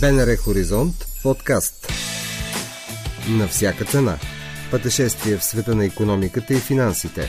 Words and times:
БНР 0.00 0.36
Хоризонт 0.36 1.06
подкаст. 1.22 1.92
На 3.28 3.48
всяка 3.48 3.84
цена. 3.84 4.18
Пътешествие 4.70 5.36
в 5.36 5.44
света 5.44 5.74
на 5.74 5.84
економиката 5.84 6.54
и 6.54 6.56
финансите. 6.56 7.28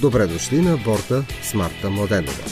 Добре 0.00 0.26
дошли 0.26 0.60
на 0.60 0.76
борта 0.76 1.24
с 1.42 1.54
Марта 1.54 1.90
Младенова 1.90 2.44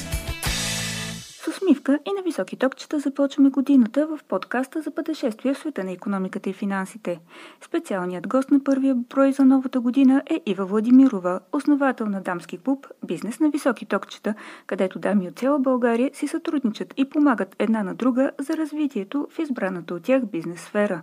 усмивка 1.84 2.10
и 2.10 2.12
на 2.16 2.22
високи 2.22 2.56
токчета 2.56 2.98
започваме 2.98 3.50
годината 3.50 4.06
в 4.06 4.24
подкаста 4.28 4.82
за 4.82 4.90
пътешествие 4.90 5.54
в 5.54 5.58
света 5.58 5.84
на 5.84 5.92
економиката 5.92 6.50
и 6.50 6.52
финансите. 6.52 7.20
Специалният 7.60 8.28
гост 8.28 8.50
на 8.50 8.64
първия 8.64 8.94
брой 8.94 9.32
за 9.32 9.44
новата 9.44 9.80
година 9.80 10.22
е 10.30 10.42
Ива 10.46 10.64
Владимирова, 10.64 11.40
основател 11.52 12.06
на 12.06 12.20
дамски 12.20 12.58
клуб 12.58 12.86
«Бизнес 13.06 13.40
на 13.40 13.50
високи 13.50 13.86
токчета», 13.86 14.34
където 14.66 14.98
дами 14.98 15.28
от 15.28 15.38
цяла 15.38 15.58
България 15.58 16.10
си 16.14 16.28
сътрудничат 16.28 16.94
и 16.96 17.04
помагат 17.04 17.56
една 17.58 17.82
на 17.82 17.94
друга 17.94 18.30
за 18.38 18.56
развитието 18.56 19.28
в 19.30 19.38
избраната 19.38 19.94
от 19.94 20.02
тях 20.02 20.26
бизнес 20.26 20.60
сфера. 20.60 21.02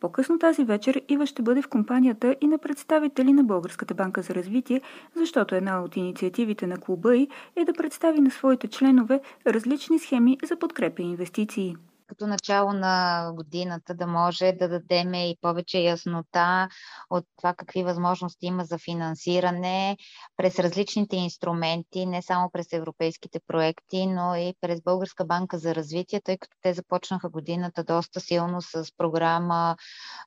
По-късно 0.00 0.38
тази 0.38 0.64
вечер 0.64 1.02
Ива 1.08 1.26
ще 1.26 1.42
бъде 1.42 1.62
в 1.62 1.68
компанията 1.68 2.36
и 2.40 2.46
на 2.46 2.58
представители 2.58 3.32
на 3.32 3.44
Българската 3.44 3.94
банка 3.94 4.22
за 4.22 4.34
развитие, 4.34 4.80
защото 5.16 5.54
една 5.54 5.82
от 5.82 5.96
инициативите 5.96 6.66
на 6.66 6.76
клуба 6.76 7.16
й 7.16 7.28
е 7.56 7.64
да 7.64 7.72
представи 7.72 8.20
на 8.20 8.30
своите 8.30 8.68
членове 8.68 9.20
различни 9.46 9.98
схеми 9.98 10.19
за 10.44 10.58
подкрепа 10.58 11.02
и 11.02 11.04
инвестиции 11.04 11.76
като 12.10 12.26
начало 12.26 12.72
на 12.72 13.26
годината 13.34 13.94
да 13.94 14.06
може 14.06 14.52
да 14.52 14.68
дадем 14.68 15.14
и 15.14 15.36
повече 15.40 15.78
яснота 15.78 16.68
от 17.10 17.24
това 17.36 17.54
какви 17.54 17.82
възможности 17.82 18.46
има 18.46 18.64
за 18.64 18.78
финансиране 18.78 19.96
през 20.36 20.58
различните 20.58 21.16
инструменти, 21.16 22.06
не 22.06 22.22
само 22.22 22.50
през 22.50 22.72
европейските 22.72 23.40
проекти, 23.46 24.06
но 24.06 24.34
и 24.34 24.54
през 24.60 24.80
Българска 24.82 25.24
банка 25.24 25.58
за 25.58 25.74
развитие, 25.74 26.20
тъй 26.20 26.38
като 26.38 26.56
те 26.62 26.72
започнаха 26.72 27.28
годината 27.28 27.84
доста 27.84 28.20
силно 28.20 28.62
с 28.62 28.84
програма 28.96 29.76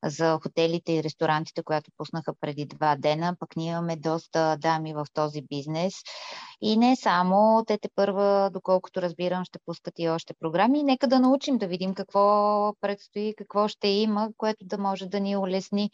за 0.03 0.39
хотелите 0.43 0.93
и 0.93 1.03
ресторантите, 1.03 1.63
която 1.63 1.91
пуснаха 1.97 2.33
преди 2.41 2.65
два 2.65 2.95
дена. 2.95 3.35
Пък 3.39 3.55
ние 3.55 3.71
имаме 3.71 3.95
доста 3.95 4.57
дами 4.59 4.93
в 4.93 5.05
този 5.13 5.41
бизнес. 5.41 5.93
И 6.65 6.77
не 6.77 6.95
само, 6.95 7.63
те 7.67 7.77
те 7.77 7.89
първа, 7.95 8.49
доколкото 8.53 9.01
разбирам, 9.01 9.45
ще 9.45 9.59
пускат 9.65 9.93
и 9.97 10.09
още 10.09 10.33
програми. 10.33 10.83
Нека 10.83 11.07
да 11.07 11.19
научим 11.19 11.57
да 11.57 11.67
видим 11.67 11.93
какво 11.93 12.73
предстои, 12.81 13.33
какво 13.37 13.67
ще 13.67 13.87
има, 13.87 14.29
което 14.37 14.65
да 14.65 14.77
може 14.77 15.05
да 15.05 15.19
ни 15.19 15.37
улесни. 15.37 15.89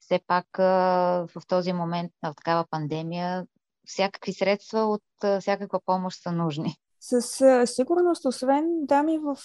Все 0.00 0.20
пак 0.26 0.46
в 0.58 1.28
този 1.48 1.72
момент 1.72 2.12
на 2.22 2.34
такава 2.34 2.64
пандемия 2.70 3.46
всякакви 3.86 4.32
средства 4.32 4.80
от 4.80 5.02
всякаква 5.40 5.80
помощ 5.86 6.22
са 6.22 6.32
нужни. 6.32 6.76
Със 7.00 7.42
сигурност, 7.64 8.24
освен 8.24 8.64
дами 8.86 9.18
в 9.18 9.36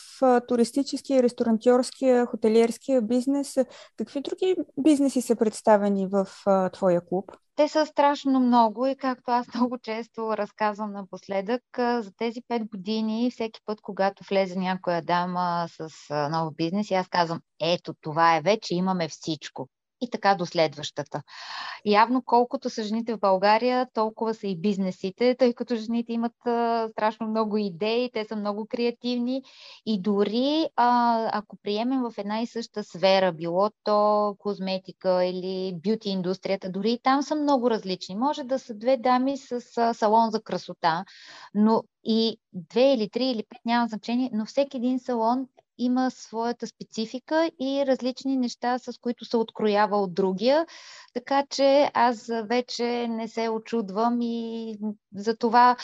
туристическия, 0.48 1.24
ресторантьорския, 1.24 2.26
хотелиерския 2.26 3.02
бизнес, 3.02 3.58
какви 3.98 4.22
други 4.22 4.56
бизнеси 4.78 5.22
са 5.22 5.36
представени 5.36 6.08
в 6.08 6.28
твоя 6.74 7.02
клуб? 7.06 7.32
Те 7.60 7.68
са 7.68 7.86
страшно 7.86 8.40
много 8.40 8.88
и 8.88 8.96
както 8.96 9.32
аз 9.32 9.48
много 9.56 9.78
често 9.78 10.38
разказвам 10.38 10.92
напоследък, 10.92 11.64
за 11.78 12.12
тези 12.18 12.42
пет 12.48 12.66
години, 12.66 13.32
всеки 13.32 13.62
път, 13.66 13.82
когато 13.82 14.24
влезе 14.30 14.60
някоя 14.60 15.02
дама 15.02 15.68
с 15.70 15.90
нов 16.30 16.56
бизнес, 16.56 16.92
аз 16.92 17.08
казвам, 17.08 17.42
ето 17.62 17.94
това 18.02 18.36
е 18.38 18.42
вече, 18.42 18.76
имаме 18.76 19.10
всичко 19.10 19.70
и 20.02 20.10
така 20.10 20.36
до 20.36 20.46
следващата. 20.46 21.24
Явно 21.86 22.22
колкото 22.22 22.70
са 22.70 22.84
жените 22.84 23.16
в 23.16 23.20
България, 23.20 23.88
толкова 23.94 24.34
са 24.34 24.48
и 24.48 24.58
бизнесите, 24.58 25.36
тъй 25.40 25.54
като 25.54 25.76
жените 25.76 26.14
имат 26.14 26.46
а, 26.46 26.88
страшно 26.92 27.28
много 27.28 27.58
идеи, 27.58 28.12
те 28.14 28.26
са 28.26 28.36
много 28.36 28.66
креативни 28.66 29.44
и 29.86 30.02
дори 30.02 30.68
а, 30.76 31.30
ако 31.34 31.58
приемем 31.64 32.02
в 32.02 32.14
една 32.18 32.42
и 32.42 32.48
съща 32.48 32.84
сфера, 32.84 33.32
било 33.32 33.70
то 33.84 34.36
козметика 34.40 35.26
или 35.26 35.76
бюти 35.84 36.10
индустрията, 36.10 36.70
дори 36.70 36.92
и 36.92 37.00
там 37.04 37.24
са 37.24 37.36
много 37.36 37.70
различни. 37.70 38.16
Може 38.16 38.44
да 38.44 38.60
са 38.60 38.74
две 38.74 38.98
дами 38.98 39.38
с 39.38 39.78
а, 39.78 39.94
салон 39.94 40.30
за 40.30 40.42
красота, 40.42 41.06
но 41.54 41.84
и 42.04 42.38
две 42.54 42.94
или 42.94 43.10
три 43.10 43.26
или 43.26 43.44
пет 43.50 43.60
няма 43.66 43.88
значение, 43.88 44.30
но 44.34 44.46
всеки 44.46 44.78
един 44.78 45.00
салон 45.00 45.48
има 45.80 46.12
своята 46.12 46.68
специфика 46.68 47.52
и 47.62 47.84
различни 47.88 48.38
неща, 48.38 48.80
с 48.80 48.98
които 49.02 49.26
се 49.26 49.38
откроява 49.38 49.98
от 49.98 50.14
другия. 50.14 50.66
Така 51.14 51.46
че 51.50 51.92
аз 51.94 52.32
вече 52.44 53.08
не 53.08 53.28
се 53.28 53.50
очудвам 53.50 54.18
и 54.22 54.76
за 55.16 55.38
това 55.38 55.76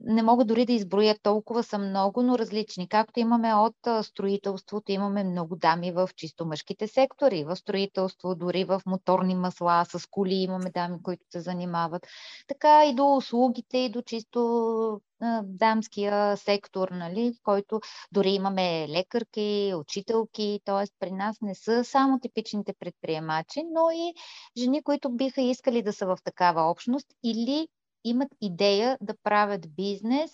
не 0.00 0.22
мога 0.22 0.44
дори 0.44 0.66
да 0.66 0.72
изброя 0.72 1.16
толкова 1.22 1.62
са 1.62 1.78
много, 1.78 2.22
но 2.22 2.38
различни. 2.38 2.88
Както 2.88 3.20
имаме 3.20 3.54
от 3.54 3.76
строителството, 4.02 4.92
имаме 4.92 5.24
много 5.24 5.56
дами 5.56 5.92
в 5.92 6.08
чисто 6.16 6.46
мъжките 6.46 6.86
сектори, 6.86 7.44
в 7.44 7.56
строителство, 7.56 8.34
дори 8.34 8.64
в 8.64 8.82
моторни 8.86 9.34
масла, 9.34 9.84
с 9.88 10.06
коли 10.10 10.34
имаме 10.34 10.70
дами, 10.70 11.02
които 11.02 11.24
се 11.32 11.40
занимават. 11.40 12.06
Така 12.48 12.84
и 12.86 12.94
до 12.94 13.16
услугите, 13.16 13.78
и 13.78 13.90
до 13.90 14.02
чисто 14.02 15.00
дамския 15.42 16.36
сектор, 16.36 16.88
нали, 16.88 17.34
който 17.42 17.80
дори 18.12 18.30
имаме 18.30 18.88
лекарки, 18.88 19.72
учителки, 19.76 20.60
т.е. 20.64 20.84
при 20.98 21.10
нас 21.10 21.36
не 21.42 21.54
са 21.54 21.84
само 21.84 22.20
типичните 22.20 22.74
предприемачи, 22.80 23.62
но 23.72 23.90
и 23.90 24.14
жени, 24.58 24.82
които 24.82 25.10
биха 25.10 25.42
искали 25.42 25.82
да 25.82 25.92
са 25.92 26.06
в 26.06 26.18
такава 26.24 26.70
общност 26.70 27.06
или 27.24 27.68
имат 28.04 28.28
идея 28.40 28.98
да 29.00 29.14
правят 29.22 29.74
бизнес, 29.76 30.30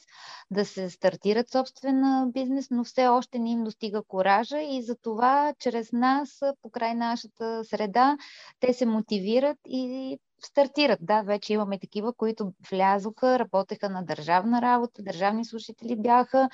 да 0.51 0.65
се 0.65 0.91
стартират 0.91 1.51
собствена 1.51 2.27
бизнес, 2.33 2.71
но 2.71 2.85
все 2.85 3.09
още 3.09 3.39
не 3.39 3.51
им 3.51 3.65
достига 3.65 4.03
коража 4.03 4.63
и 4.63 4.83
за 4.83 4.97
това 4.97 5.55
чрез 5.59 5.93
нас, 5.93 6.41
покрай 6.63 6.95
нашата 6.95 7.65
среда, 7.65 8.17
те 8.61 8.75
се 8.75 8.87
мотивират 8.87 9.59
и 9.69 10.19
стартират. 10.47 10.99
Да, 11.03 11.23
вече 11.23 11.53
имаме 11.53 11.79
такива, 11.79 12.13
които 12.13 12.53
влязоха, 12.71 13.39
работеха 13.39 13.89
на 13.89 14.03
държавна 14.03 14.63
работа, 14.63 15.03
държавни 15.03 15.45
служители 15.45 15.97
бяха 15.97 16.49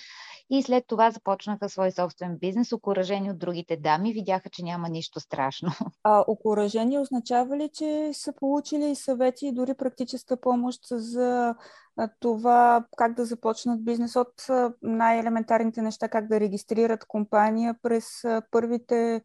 и 0.51 0.63
след 0.63 0.85
това 0.87 1.11
започнаха 1.11 1.69
свой 1.69 1.91
собствен 1.91 2.39
бизнес, 2.41 2.73
окоръжени 2.73 3.31
от 3.31 3.39
другите 3.39 3.77
дами, 3.77 4.13
видяха, 4.13 4.51
че 4.51 4.63
няма 4.63 4.89
нищо 4.89 5.21
страшно. 5.21 5.69
А 6.03 6.25
окоръжение 6.27 7.01
означава 7.01 7.57
ли, 7.57 7.71
че 7.73 8.11
са 8.13 8.33
получили 8.33 8.95
съвети 8.95 9.47
и 9.47 9.53
дори 9.53 9.75
практическа 9.75 10.41
помощ 10.41 10.81
за 10.91 11.55
това 12.21 12.85
как 12.97 13.15
да 13.15 13.25
започнат 13.25 13.85
бизнес 13.85 14.17
от 14.17 14.33
най-елементарните 14.83 15.83
неща, 15.83 16.09
как 16.09 16.29
да 16.29 16.41
регистрират 16.41 17.05
компания 17.05 17.75
през 17.83 18.07
първите 18.51 19.23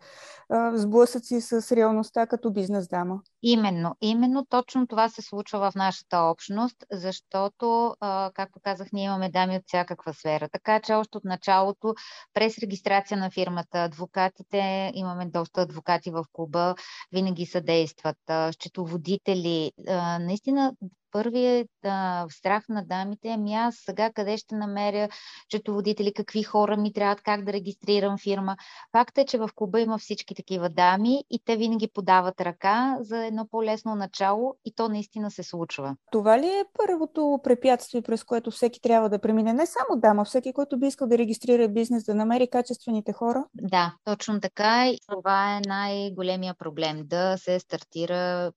сблъсъци 0.74 1.42
с 1.42 1.72
реалността 1.72 2.28
като 2.28 2.52
бизнес 2.52 2.88
дама. 2.88 3.20
Именно, 3.42 3.96
именно 4.02 4.46
точно 4.46 4.88
това 4.88 5.10
се 5.10 5.22
случва 5.22 5.72
в 5.72 5.76
нашата 5.76 6.18
общност, 6.18 6.76
защото, 6.92 7.96
както 8.34 8.60
казах, 8.64 8.88
ние 8.94 9.06
имаме 9.06 9.30
дами 9.30 9.56
от 9.56 9.64
всякаква 9.68 10.14
сфера. 10.14 10.50
Така 10.52 10.80
че 10.80 10.94
още 10.94 11.18
от 11.18 11.26
началото, 11.26 11.94
през 12.34 12.58
регистрация 12.58 13.18
на 13.18 13.32
фирмата, 13.32 13.84
адвокатите, 13.84 14.92
имаме 14.94 15.26
доста 15.26 15.62
адвокати 15.62 16.12
в 16.12 16.26
клуба, 16.34 16.76
винаги 17.12 17.46
съдействат, 17.46 18.18
счетоводители. 18.52 19.72
Наистина 20.20 20.74
първият 21.14 21.70
а, 21.84 22.26
страх 22.30 22.64
на 22.70 22.86
дамите, 22.86 23.30
ами 23.30 23.54
аз 23.54 23.76
сега 23.76 24.12
къде 24.14 24.38
ще 24.38 24.56
намеря 24.56 25.10
четоводители, 25.50 26.14
какви 26.14 26.44
хора 26.44 26.78
ми 26.78 26.94
трябват, 26.94 27.22
как 27.22 27.44
да 27.44 27.54
регистрирам 27.54 28.18
фирма. 28.18 28.58
Факт 28.92 29.18
е, 29.18 29.26
че 29.26 29.38
в 29.38 29.50
клуба 29.56 29.82
има 29.82 29.98
всички 29.98 30.36
такива 30.36 30.70
дами 30.70 31.24
и 31.30 31.40
те 31.46 31.56
винаги 31.56 31.88
подават 31.94 32.42
ръка 32.42 32.98
за 33.02 33.26
едно 33.26 33.48
по-лесно 33.52 33.96
начало 33.96 34.56
и 34.66 34.76
то 34.76 34.90
наистина 34.90 35.32
се 35.32 35.44
случва. 35.44 35.96
Това 36.12 36.40
ли 36.40 36.48
е 36.48 36.66
първото 36.74 37.40
препятствие, 37.44 38.02
през 38.02 38.24
което 38.24 38.52
всеки 38.52 38.82
трябва 38.82 39.10
да 39.10 39.20
премине? 39.20 39.54
Не 39.54 39.66
само 39.66 40.00
дама, 40.00 40.26
всеки, 40.26 40.54
който 40.54 40.80
би 40.80 40.88
искал 40.88 41.08
да 41.08 41.18
регистрира 41.18 41.68
бизнес, 41.68 42.04
да 42.04 42.16
намери 42.16 42.50
качествените 42.50 43.14
хора? 43.14 43.46
Да, 43.54 43.94
точно 44.04 44.40
така. 44.40 44.90
И 44.90 44.98
това 45.08 45.58
е 45.58 45.62
най-големия 45.68 46.54
проблем 46.54 47.02
да 47.06 47.38
се 47.38 47.60
стартира 47.60 48.52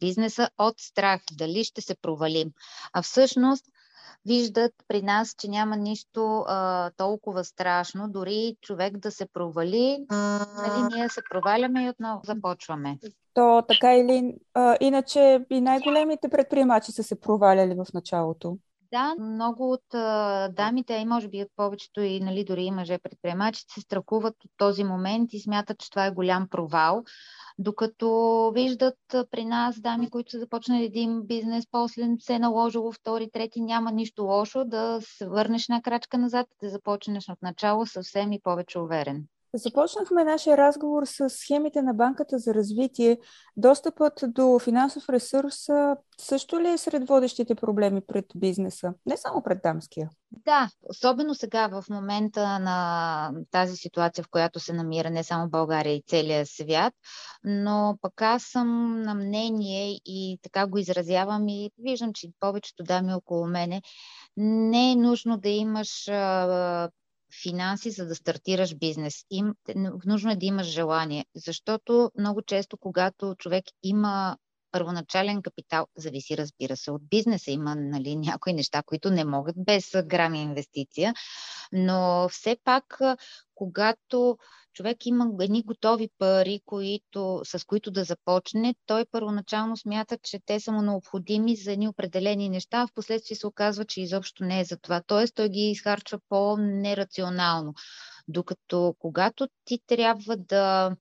бизнеса 0.00 0.48
от 0.58 0.80
страх, 0.80 1.20
дали 1.32 1.64
ще 1.64 1.80
се 1.80 1.94
провалим. 1.94 2.50
А 2.92 3.02
всъщност 3.02 3.64
виждат 4.26 4.72
при 4.88 5.02
нас, 5.02 5.34
че 5.38 5.48
няма 5.48 5.76
нищо 5.76 6.44
а, 6.48 6.90
толкова 6.96 7.44
страшно, 7.44 8.08
дори 8.08 8.56
човек 8.60 8.96
да 8.96 9.10
се 9.10 9.26
провали, 9.26 10.06
нали, 10.10 10.94
ние 10.94 11.08
се 11.08 11.20
проваляме 11.30 11.84
и 11.84 11.88
отново 11.88 12.20
започваме. 12.24 12.98
То 13.34 13.62
така 13.68 13.94
или 13.94 14.34
а, 14.54 14.76
иначе 14.80 15.46
и 15.50 15.60
най-големите 15.60 16.28
предприемачи 16.28 16.92
са 16.92 17.02
се 17.02 17.20
проваляли 17.20 17.74
в 17.74 17.86
началото. 17.94 18.58
Да, 18.92 19.14
много 19.18 19.72
от 19.72 19.94
а, 19.94 20.48
дамите, 20.48 20.94
и 20.94 21.04
може 21.04 21.28
би 21.28 21.42
от 21.42 21.48
повечето 21.56 22.00
и 22.00 22.20
нали, 22.20 22.44
дори 22.44 22.62
и 22.62 22.70
мъже 22.70 22.98
предприемачи 22.98 23.64
се 23.68 23.80
страхуват 23.80 24.34
от 24.44 24.50
този 24.56 24.84
момент 24.84 25.32
и 25.32 25.40
смятат, 25.40 25.78
че 25.78 25.90
това 25.90 26.06
е 26.06 26.10
голям 26.10 26.48
провал. 26.48 27.04
Докато 27.58 28.52
виждат 28.54 28.98
при 29.30 29.44
нас 29.44 29.80
дами, 29.80 30.10
които 30.10 30.30
са 30.30 30.38
започнали 30.38 30.84
един 30.84 31.22
бизнес, 31.22 31.64
после 31.70 32.02
се 32.20 32.34
е 32.34 32.38
наложило 32.38 32.92
втори, 32.92 33.30
трети, 33.30 33.60
няма 33.60 33.92
нищо 33.92 34.22
лошо 34.24 34.64
да 34.64 34.98
се 35.02 35.28
върнеш 35.28 35.68
на 35.68 35.82
крачка 35.82 36.18
назад, 36.18 36.46
да 36.62 36.68
започнеш 36.68 37.28
от 37.28 37.42
начало 37.42 37.86
съвсем 37.86 38.32
и 38.32 38.40
повече 38.40 38.78
уверен. 38.78 39.24
Започнахме 39.54 40.24
нашия 40.24 40.56
разговор 40.56 41.04
с 41.04 41.30
схемите 41.30 41.82
на 41.82 41.94
Банката 41.94 42.38
за 42.38 42.54
развитие. 42.54 43.18
Достъпът 43.56 44.20
до 44.26 44.58
финансов 44.58 45.08
ресурс 45.08 45.56
също 46.20 46.60
ли 46.60 46.68
е 46.68 46.78
сред 46.78 47.08
водещите 47.08 47.54
проблеми 47.54 48.00
пред 48.06 48.24
бизнеса? 48.36 48.94
Не 49.06 49.16
само 49.16 49.42
пред 49.42 49.58
дамския. 49.62 50.10
Да, 50.30 50.70
особено 50.82 51.34
сега 51.34 51.68
в 51.68 51.84
момента 51.90 52.58
на 52.58 53.30
тази 53.50 53.76
ситуация, 53.76 54.24
в 54.24 54.28
която 54.30 54.60
се 54.60 54.72
намира 54.72 55.10
не 55.10 55.24
само 55.24 55.48
България 55.48 55.94
и 55.94 56.02
целия 56.06 56.46
свят, 56.46 56.94
но 57.44 57.98
пък 58.02 58.22
аз 58.22 58.42
съм 58.42 59.00
на 59.02 59.14
мнение 59.14 60.00
и 60.04 60.38
така 60.42 60.66
го 60.66 60.78
изразявам 60.78 61.48
и 61.48 61.70
виждам, 61.78 62.12
че 62.12 62.28
повечето 62.40 62.82
дами 62.82 63.14
около 63.14 63.46
мене 63.46 63.82
не 64.36 64.92
е 64.92 64.96
нужно 64.96 65.38
да 65.38 65.48
имаш 65.48 66.08
финанси, 67.42 67.90
за 67.90 68.06
да 68.06 68.14
стартираш 68.14 68.74
бизнес. 68.74 69.24
Им, 69.30 69.54
нужно 70.04 70.30
е 70.30 70.36
да 70.36 70.46
имаш 70.46 70.66
желание, 70.66 71.24
защото 71.34 72.10
много 72.18 72.42
често, 72.42 72.76
когато 72.76 73.34
човек 73.38 73.64
има 73.82 74.36
първоначален 74.70 75.42
капитал, 75.42 75.86
зависи, 75.96 76.36
разбира 76.36 76.76
се, 76.76 76.90
от 76.90 77.02
бизнеса. 77.10 77.50
Има 77.50 77.74
нали, 77.74 78.16
някои 78.16 78.52
неща, 78.52 78.82
които 78.86 79.10
не 79.10 79.24
могат 79.24 79.56
без 79.58 79.90
грами 80.04 80.42
инвестиция, 80.42 81.14
но 81.72 82.28
все 82.28 82.56
пак, 82.64 82.98
когато 83.54 84.38
човек 84.78 85.06
има 85.06 85.30
едни 85.40 85.62
готови 85.62 86.08
пари, 86.18 86.60
които, 86.66 87.40
с 87.44 87.64
които 87.66 87.90
да 87.90 88.04
започне, 88.04 88.74
той 88.86 89.04
първоначално 89.10 89.76
смята, 89.76 90.18
че 90.22 90.38
те 90.46 90.60
са 90.60 90.72
му 90.72 90.82
необходими 90.82 91.56
за 91.56 91.72
едни 91.72 91.88
определени 91.88 92.48
неща, 92.48 92.78
а 92.78 92.86
в 92.86 92.92
последствие 92.94 93.36
се 93.36 93.46
оказва, 93.46 93.84
че 93.84 94.00
изобщо 94.00 94.44
не 94.44 94.60
е 94.60 94.64
за 94.64 94.76
това. 94.76 95.02
Тоест, 95.06 95.34
той 95.34 95.48
ги 95.48 95.60
изхарчва 95.60 96.18
по-нерационално. 96.28 97.74
Докато 98.28 98.94
когато 98.98 99.48
ти 99.64 99.78
трябва 99.86 100.36
да 100.36 100.96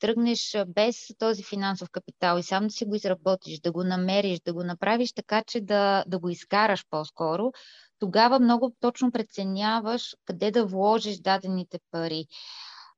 тръгнеш 0.00 0.56
без 0.66 1.08
този 1.18 1.42
финансов 1.44 1.90
капитал 1.90 2.38
и 2.38 2.42
сам 2.42 2.66
да 2.66 2.70
си 2.70 2.84
го 2.84 2.94
изработиш, 2.94 3.60
да 3.60 3.72
го 3.72 3.84
намериш, 3.84 4.40
да 4.40 4.52
го 4.52 4.64
направиш 4.64 5.12
така, 5.12 5.42
че 5.46 5.60
да, 5.60 6.04
да 6.06 6.18
го 6.18 6.28
изкараш 6.28 6.86
по-скоро, 6.90 7.52
тогава 7.98 8.40
много 8.40 8.76
точно 8.80 9.12
преценяваш 9.12 10.16
къде 10.24 10.50
да 10.50 10.66
вложиш 10.66 11.18
дадените 11.18 11.78
пари. 11.90 12.26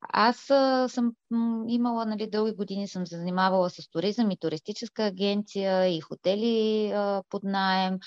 Аз 0.09 0.37
съм 0.93 1.13
имала, 1.69 2.07
нали, 2.07 2.31
дълги 2.31 2.53
години 2.53 2.89
съм 2.89 3.07
занимавала 3.07 3.71
с 3.71 3.89
туризъм 3.91 4.31
и 4.31 4.37
туристическа 4.37 5.05
агенция 5.05 5.89
и 5.89 6.01
хотели 6.01 6.91
а, 6.91 7.23
под 7.29 7.45
найем. 7.45 7.99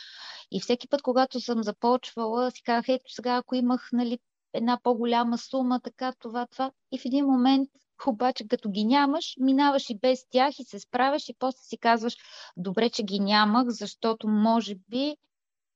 И 0.52 0.62
всеки 0.62 0.88
път, 0.88 1.02
когато 1.02 1.40
съм 1.42 1.64
започвала, 1.64 2.52
си 2.52 2.64
казах, 2.64 2.90
ето 2.90 3.14
сега, 3.14 3.36
ако 3.36 3.56
имах 3.56 3.90
нали, 3.94 4.20
една 4.54 4.80
по-голяма 4.84 5.38
сума, 5.38 5.80
така, 5.84 6.14
това, 6.20 6.48
това. 6.52 6.72
И 6.92 7.00
в 7.00 7.06
един 7.06 7.26
момент 7.26 7.70
обаче 8.08 8.48
като 8.48 8.70
ги 8.70 8.86
нямаш, 8.86 9.36
минаваш 9.40 9.90
и 9.90 10.00
без 10.00 10.30
тях 10.30 10.60
и 10.60 10.64
се 10.64 10.80
справяш 10.80 11.30
и 11.30 11.36
после 11.40 11.58
си 11.58 11.78
казваш, 11.78 12.16
добре, 12.58 12.90
че 12.90 13.04
ги 13.04 13.20
нямах, 13.20 13.68
защото 13.70 14.28
може 14.28 14.76
би 14.90 15.18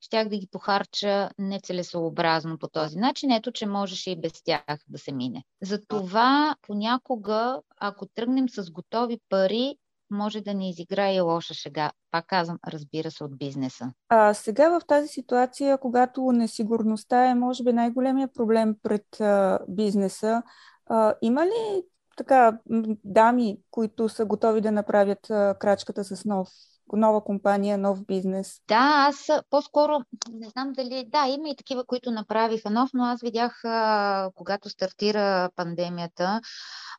щях 0.01 0.30
да 0.30 0.38
ги 0.38 0.48
похарча 0.51 1.30
нецелесообразно 1.38 2.57
по 2.57 2.68
този 2.68 2.98
начин. 2.98 3.31
Ето, 3.31 3.51
че 3.51 3.66
можеше 3.66 4.12
и 4.12 4.21
без 4.21 4.44
тях 4.44 4.80
да 4.88 4.98
се 4.98 5.12
мине. 5.12 5.44
Затова 5.62 6.56
понякога, 6.62 7.62
ако 7.77 8.06
тръгнем 8.06 8.50
с 8.50 8.71
готови 8.71 9.19
пари, 9.30 9.75
може 10.12 10.42
да 10.42 10.54
ни 10.54 10.69
изиграе 10.69 11.16
и 11.16 11.21
лоша 11.21 11.54
шега. 11.54 11.92
Пак 12.12 12.27
казвам, 12.27 12.60
разбира 12.68 13.12
се, 13.12 13.24
от 13.24 13.38
бизнеса. 13.38 13.94
А 14.10 14.33
сега 14.33 14.80
в 14.80 14.81
тази 14.88 15.07
ситуация, 15.07 15.77
когато 15.77 16.31
несигурността 16.31 17.25
е, 17.25 17.36
може 17.36 17.63
би, 17.63 17.74
най-големия 17.74 18.27
проблем 18.33 18.75
пред 18.83 19.21
а, 19.21 19.60
бизнеса, 19.68 20.44
а, 20.86 21.16
има 21.21 21.45
ли 21.45 21.83
така 22.19 22.57
дами, 23.04 23.57
които 23.71 24.10
са 24.10 24.25
готови 24.25 24.62
да 24.62 24.71
направят 24.71 25.19
крачката 25.60 26.04
с 26.04 26.25
нов 26.25 26.50
нова 26.98 27.24
компания, 27.24 27.77
нов 27.77 28.06
бизнес? 28.06 28.62
Да, 28.68 29.07
аз 29.10 29.27
по-скоро 29.50 30.00
не 30.33 30.50
знам 30.50 30.74
дали. 30.74 31.06
Да, 31.07 31.27
има 31.27 31.50
и 31.50 31.56
такива, 31.56 31.86
които 31.86 32.12
направиха 32.12 32.69
нов, 32.69 32.89
но 32.94 33.04
аз 33.04 33.21
видях, 33.21 33.62
а, 33.63 34.30
когато 34.36 34.69
стартира 34.69 35.50
пандемията, 35.56 36.42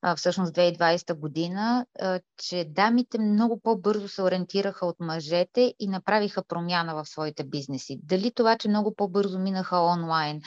а, 0.02 0.16
всъщност 0.16 0.54
2020 0.54 1.14
година, 1.14 1.86
а, 2.00 2.20
че 2.36 2.66
дамите 2.68 3.18
много 3.18 3.60
по-бързо 3.60 4.08
се 4.08 4.22
ориентираха 4.22 4.86
от 4.86 4.96
мъжете 5.00 5.74
и 5.78 5.88
направиха 5.88 6.42
промяна 6.48 6.94
в 6.94 7.08
своите 7.08 7.44
бизнеси. 7.44 8.00
Дали 8.02 8.32
това, 8.34 8.56
че 8.56 8.68
много 8.68 8.94
по-бързо 8.94 9.38
минаха 9.38 9.80
онлайн, 9.80 10.40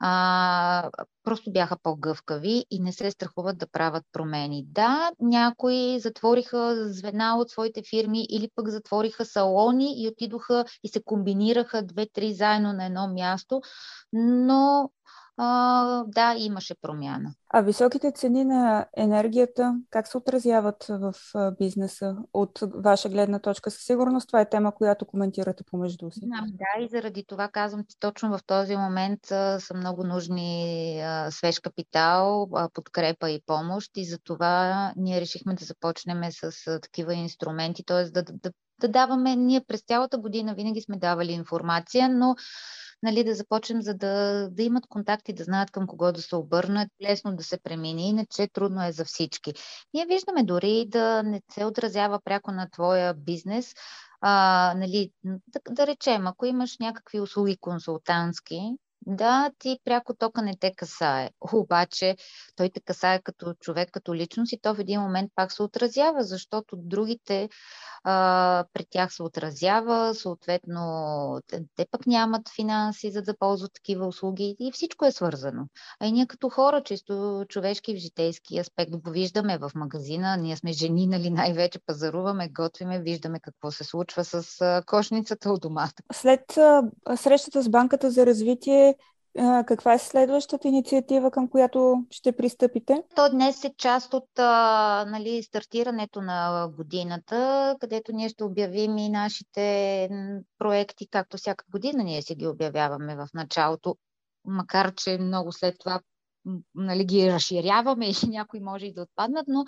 а, 0.00 0.90
просто 1.24 1.52
бяха 1.52 1.76
по-гъвкави 1.82 2.64
и 2.70 2.80
не 2.80 2.92
се 2.92 3.10
страхуват 3.10 3.58
да 3.58 3.66
правят 3.66 4.04
промени. 4.12 4.64
Да, 4.66 5.10
някои 5.20 6.00
затвориха 6.00 6.88
звена 6.92 7.36
от 7.38 7.50
своите 7.50 7.82
фирми 7.90 8.26
или 8.30 8.48
пък 8.54 8.68
затвориха 8.68 9.24
салони 9.24 10.02
и 10.02 10.08
отидоха 10.08 10.64
и 10.84 10.88
се 10.88 11.02
комбинираха 11.02 11.82
две-три 11.82 12.34
заедно 12.34 12.72
на 12.72 12.86
едно 12.86 13.08
място, 13.08 13.60
но 14.12 14.90
а, 15.42 16.04
да, 16.06 16.34
имаше 16.38 16.74
промяна. 16.82 17.34
А 17.48 17.60
високите 17.60 18.12
цени 18.12 18.44
на 18.44 18.86
енергията 18.96 19.74
как 19.90 20.08
се 20.08 20.16
отразяват 20.16 20.84
в 20.88 21.14
бизнеса 21.58 22.16
от 22.32 22.60
ваша 22.74 23.08
гледна 23.08 23.38
точка? 23.38 23.70
Със 23.70 23.82
сигурност 23.82 24.26
това 24.26 24.40
е 24.40 24.48
тема, 24.48 24.74
която 24.74 25.06
коментирате 25.06 25.64
помежду 25.70 26.10
си. 26.10 26.20
Да, 26.20 26.84
и 26.84 26.88
заради 26.88 27.24
това 27.28 27.48
казвам, 27.48 27.84
че 27.88 27.98
точно 28.00 28.38
в 28.38 28.44
този 28.46 28.76
момент 28.76 29.20
са 29.58 29.74
много 29.74 30.04
нужни 30.04 31.02
свеж 31.30 31.58
капитал, 31.60 32.48
подкрепа 32.74 33.30
и 33.30 33.42
помощ 33.46 33.90
и 33.96 34.04
за 34.04 34.18
това 34.18 34.92
ние 34.96 35.20
решихме 35.20 35.54
да 35.54 35.64
започнем 35.64 36.22
с 36.30 36.80
такива 36.80 37.14
инструменти, 37.14 37.84
т.е. 37.84 38.04
Да, 38.04 38.22
да, 38.22 38.50
да 38.80 38.88
даваме, 38.88 39.36
ние 39.36 39.60
през 39.60 39.82
цялата 39.82 40.18
година 40.18 40.54
винаги 40.54 40.80
сме 40.80 40.96
давали 40.96 41.32
информация, 41.32 42.08
но 42.08 42.36
нали, 43.02 43.24
да 43.24 43.34
започнем, 43.34 43.82
за 43.82 43.94
да, 43.94 44.48
да 44.50 44.62
имат 44.62 44.86
контакти, 44.86 45.32
да 45.32 45.44
знаят 45.44 45.70
към 45.70 45.86
кого 45.86 46.12
да 46.12 46.22
се 46.22 46.36
обърнат, 46.36 46.88
лесно 47.02 47.36
да 47.36 47.42
се 47.42 47.62
премине, 47.62 48.08
иначе 48.08 48.48
трудно 48.52 48.84
е 48.84 48.92
за 48.92 49.04
всички. 49.04 49.52
Ние 49.94 50.06
виждаме 50.06 50.44
дори 50.44 50.86
да 50.88 51.22
не 51.22 51.42
се 51.52 51.64
отразява 51.64 52.20
пряко 52.24 52.52
на 52.52 52.70
твоя 52.70 53.14
бизнес, 53.14 53.74
а, 54.20 54.74
нали, 54.76 55.12
да, 55.24 55.60
да 55.70 55.86
речем, 55.86 56.26
ако 56.26 56.46
имаш 56.46 56.78
някакви 56.78 57.20
услуги 57.20 57.56
консултантски, 57.56 58.76
да, 59.16 59.50
ти 59.58 59.78
пряко 59.84 60.14
тока 60.14 60.42
не 60.42 60.56
те 60.56 60.74
касае. 60.76 61.30
Обаче 61.52 62.16
той 62.56 62.70
те 62.70 62.80
касае 62.80 63.22
като 63.22 63.54
човек, 63.54 63.88
като 63.92 64.14
личност 64.14 64.52
и 64.52 64.60
то 64.62 64.74
в 64.74 64.80
един 64.80 65.00
момент 65.00 65.32
пак 65.34 65.52
се 65.52 65.62
отразява, 65.62 66.22
защото 66.22 66.76
другите 66.76 67.48
а, 68.04 68.64
пред 68.72 68.86
тях 68.90 69.14
се 69.14 69.22
отразява, 69.22 70.14
съответно 70.14 71.40
те 71.76 71.86
пък 71.90 72.06
нямат 72.06 72.48
финанси, 72.56 73.10
за 73.10 73.22
да 73.22 73.36
ползват 73.38 73.72
такива 73.72 74.06
услуги 74.06 74.56
и 74.60 74.72
всичко 74.72 75.06
е 75.06 75.12
свързано. 75.12 75.66
А 76.00 76.06
и 76.06 76.12
ние 76.12 76.26
като 76.26 76.48
хора, 76.48 76.82
чисто 76.82 77.44
човешки 77.48 77.94
в 77.94 77.98
житейски 77.98 78.58
аспект 78.58 78.90
го 78.90 79.10
виждаме 79.10 79.58
в 79.58 79.70
магазина, 79.74 80.36
ние 80.36 80.56
сме 80.56 80.72
жени, 80.72 81.06
нали 81.06 81.30
най-вече 81.30 81.78
пазаруваме, 81.86 82.48
готвиме, 82.48 83.00
виждаме 83.00 83.40
какво 83.40 83.70
се 83.70 83.84
случва 83.84 84.24
с 84.24 84.82
кошницата 84.86 85.50
от 85.50 85.60
домата. 85.60 86.02
След 86.12 86.58
срещата 87.16 87.62
с 87.62 87.68
Банката 87.68 88.10
за 88.10 88.26
развитие, 88.26 88.94
каква 89.66 89.94
е 89.94 89.98
следващата 89.98 90.68
инициатива, 90.68 91.30
към 91.30 91.48
която 91.48 92.04
ще 92.10 92.36
пристъпите? 92.36 93.02
То 93.16 93.30
днес 93.30 93.64
е 93.64 93.74
част 93.76 94.14
от 94.14 94.28
а, 94.38 95.04
нали, 95.08 95.42
стартирането 95.42 96.20
на 96.20 96.68
годината, 96.76 97.76
където 97.80 98.12
ние 98.12 98.28
ще 98.28 98.44
обявим 98.44 98.98
и 98.98 99.08
нашите 99.08 100.08
проекти, 100.58 101.08
както 101.08 101.36
всяка 101.36 101.64
година 101.70 102.04
ние 102.04 102.22
си 102.22 102.34
ги 102.34 102.46
обявяваме 102.46 103.16
в 103.16 103.28
началото, 103.34 103.96
макар 104.44 104.94
че 104.94 105.18
много 105.18 105.52
след 105.52 105.78
това 105.78 106.00
нали, 106.74 107.04
ги 107.04 107.32
разширяваме 107.32 108.06
и 108.08 108.14
някои 108.28 108.60
може 108.60 108.86
и 108.86 108.92
да 108.92 109.02
отпаднат, 109.02 109.44
но 109.48 109.64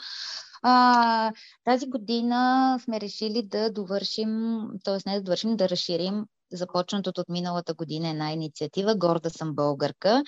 а, 0.63 1.33
тази 1.65 1.87
година 1.87 2.79
сме 2.85 3.01
решили 3.01 3.43
да 3.43 3.73
довършим, 3.73 4.63
т.е. 4.85 5.11
не 5.11 5.15
да 5.15 5.23
довършим, 5.23 5.57
да 5.57 5.69
разширим 5.69 6.25
започнатото 6.57 7.21
от 7.21 7.29
миналата 7.29 7.75
година 7.75 8.09
една 8.09 8.33
инициатива 8.33 8.95
Горда 8.97 9.31
съм 9.31 9.55
българка 9.55 10.23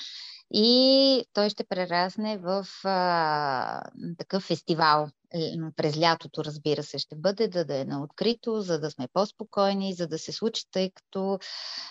и 0.54 1.24
той 1.32 1.50
ще 1.50 1.64
прерасне 1.64 2.38
в 2.38 2.66
а, 2.84 3.82
такъв 4.18 4.42
фестивал. 4.42 5.08
Е, 5.34 5.52
през 5.76 6.00
лятото, 6.00 6.44
разбира 6.44 6.82
се, 6.82 6.98
ще 6.98 7.16
бъде 7.16 7.48
да, 7.48 7.64
да 7.64 7.80
е 7.80 7.84
на 7.84 8.02
открито, 8.02 8.60
за 8.60 8.80
да 8.80 8.90
сме 8.90 9.08
по-спокойни, 9.12 9.94
за 9.94 10.06
да 10.06 10.18
се 10.18 10.32
случи, 10.32 10.64
тъй 10.70 10.90
като 10.90 11.38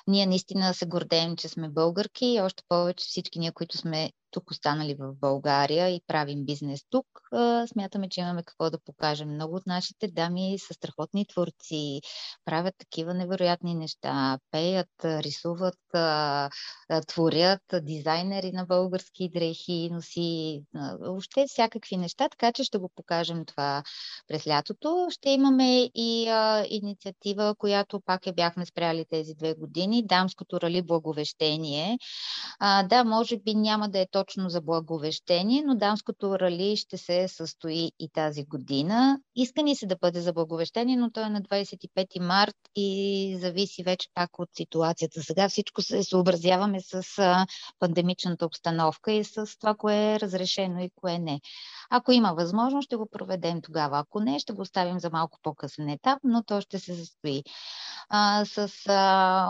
ние 0.08 0.26
наистина 0.26 0.74
се 0.74 0.86
гордеем, 0.86 1.36
че 1.36 1.50
сме 1.50 1.70
българки 1.70 2.26
и 2.26 2.42
още 2.42 2.64
повече 2.68 3.06
всички 3.06 3.40
ние, 3.40 3.52
които 3.52 3.78
сме 3.78 4.12
тук 4.34 4.52
останали 4.52 4.96
в 5.00 5.14
България 5.22 5.90
и 5.90 6.02
правим 6.08 6.46
бизнес 6.46 6.82
тук, 6.90 7.06
смятаме, 7.68 8.10
че 8.10 8.22
имаме 8.22 8.44
какво 8.44 8.70
да 8.70 8.80
покажем. 8.80 9.34
Много 9.34 9.56
от 9.56 9.66
нашите 9.68 10.08
дами 10.08 10.60
са 10.60 10.74
страхотни 10.74 11.26
творци, 11.28 12.02
правят 12.46 12.76
такива 12.78 13.14
невероятни 13.14 13.76
неща, 13.76 14.40
пеят, 14.52 14.90
рисуват, 15.04 15.80
творят, 17.08 17.62
дизайнери 17.74 18.52
на 18.52 18.66
български 18.66 19.30
дрехи, 19.34 19.90
носи, 19.92 20.62
въобще 21.00 21.46
всякакви 21.48 21.98
неща, 21.98 22.30
така 22.30 22.52
че 22.52 22.64
ще 22.64 22.78
го 22.78 22.92
покажем 22.96 23.46
това 23.46 23.84
през 24.28 24.48
лятото. 24.48 25.08
Ще 25.10 25.30
имаме 25.30 25.84
и 25.96 26.24
инициатива, 26.70 27.56
която 27.58 28.02
пак 28.06 28.28
я 28.28 28.34
бяхме 28.34 28.66
спряли 28.66 29.06
тези 29.10 29.34
две 29.34 29.54
години, 29.54 30.06
Дамското 30.06 30.62
рали 30.62 30.82
благовещение. 30.82 31.98
Да, 32.62 33.04
може 33.06 33.38
би 33.38 33.56
няма 33.56 33.90
да 33.90 34.00
е 34.00 34.08
точно 34.12 34.23
за 34.38 34.62
благовещение, 34.62 35.64
но 35.66 35.76
Дамското 35.76 36.40
рали 36.40 36.78
ще 36.78 36.98
се 36.98 37.28
състои 37.28 37.92
и 38.00 38.10
тази 38.10 38.46
година. 38.46 39.20
Иска 39.36 39.64
ни 39.64 39.76
се 39.76 39.86
да 39.86 39.96
бъде 39.96 40.22
за 40.22 40.34
благовещение, 40.34 40.98
но 40.98 41.12
то 41.12 41.22
е 41.22 41.30
на 41.30 41.42
25 41.42 42.20
март 42.20 42.56
и 42.76 43.38
зависи 43.40 43.84
вече 43.84 44.10
пак 44.14 44.40
от 44.40 44.50
ситуацията. 44.56 45.22
Сега 45.22 45.50
всичко 45.50 45.82
се 45.82 46.04
съобразяваме 46.04 46.80
с 46.82 47.04
пандемичната 47.80 48.46
обстановка 48.46 49.12
и 49.12 49.24
с 49.24 49.46
това, 49.60 49.76
кое 49.76 50.14
е 50.14 50.20
разрешено 50.20 50.80
и 50.80 50.90
кое 50.96 51.20
не. 51.20 51.42
Ако 51.90 52.12
има 52.12 52.34
възможност, 52.34 52.86
ще 52.86 52.96
го 52.96 53.10
проведем 53.12 53.62
тогава. 53.62 54.00
Ако 54.00 54.20
не, 54.20 54.40
ще 54.40 54.54
го 54.54 54.62
оставим 54.62 55.00
за 55.00 55.10
малко 55.10 55.40
по-късен 55.44 55.90
етап, 55.90 56.20
но 56.24 56.44
то 56.44 56.62
ще 56.62 56.80
се 56.80 56.96
състои. 56.96 57.44
А, 58.10 58.46
с 58.46 58.70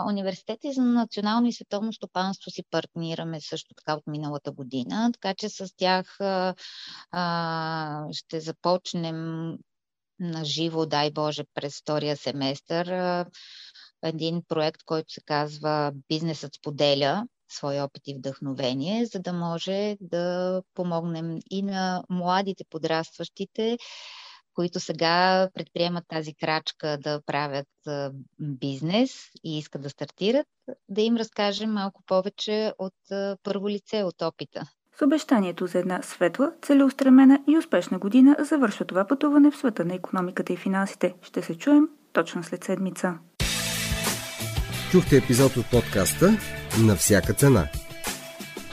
университети 0.08 0.72
за 0.72 0.82
национално 0.82 1.46
и 1.46 1.52
световно 1.52 1.92
стопанство 1.92 2.50
си 2.50 2.62
партнираме 2.70 3.40
също 3.40 3.74
така 3.74 3.94
от 3.94 4.06
миналата 4.06 4.52
година, 4.52 4.63
така 5.12 5.34
че 5.34 5.48
с 5.48 5.76
тях 5.76 6.20
а, 6.20 6.54
ще 8.12 8.40
започнем 8.40 9.50
на 10.20 10.44
живо, 10.44 10.86
дай 10.86 11.10
Боже, 11.10 11.44
през 11.54 11.80
втория 11.80 12.16
семестър. 12.16 12.86
А, 12.86 13.26
един 14.02 14.42
проект, 14.48 14.82
който 14.84 15.12
се 15.12 15.20
казва 15.20 15.92
Бизнесът 16.08 16.54
споделя 16.54 17.26
свои 17.48 17.80
опит 17.80 18.02
и 18.06 18.14
вдъхновение, 18.14 19.06
за 19.06 19.18
да 19.18 19.32
може 19.32 19.96
да 20.00 20.62
помогнем 20.74 21.38
и 21.50 21.62
на 21.62 22.04
младите 22.10 22.64
подрастващите, 22.70 23.78
които 24.54 24.80
сега 24.80 25.48
предприемат 25.54 26.04
тази 26.08 26.34
крачка 26.34 26.98
да 27.02 27.20
правят 27.26 27.68
бизнес 28.40 29.10
и 29.44 29.58
искат 29.58 29.82
да 29.82 29.90
стартират, 29.90 30.46
да 30.88 31.02
им 31.02 31.16
разкажем 31.16 31.72
малко 31.72 32.02
повече 32.06 32.72
от 32.78 32.94
първо 33.42 33.68
лице, 33.68 34.02
от 34.02 34.22
опита. 34.22 34.62
С 34.98 35.02
обещанието 35.02 35.66
за 35.66 35.78
една 35.78 36.02
светла, 36.02 36.52
целеустремена 36.62 37.38
и 37.48 37.58
успешна 37.58 37.98
година 37.98 38.36
завършва 38.38 38.84
това 38.84 39.06
пътуване 39.06 39.50
в 39.50 39.56
света 39.56 39.84
на 39.84 39.94
економиката 39.94 40.52
и 40.52 40.56
финансите. 40.56 41.14
Ще 41.22 41.42
се 41.42 41.58
чуем 41.58 41.88
точно 42.12 42.44
след 42.44 42.64
седмица. 42.64 43.18
Чухте 44.90 45.16
епизод 45.16 45.56
от 45.56 45.70
подкаста 45.70 46.30
на 46.86 46.96
всяка 46.96 47.34
цена. 47.34 47.68